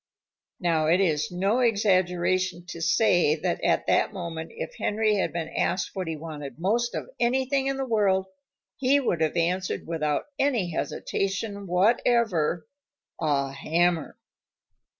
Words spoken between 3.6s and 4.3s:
at that